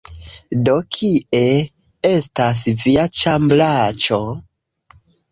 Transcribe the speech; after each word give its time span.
Do, 0.67 0.75
kie 0.95 1.41
estas 2.11 2.61
via 2.85 3.03
ĉambraĉo? 3.19 4.19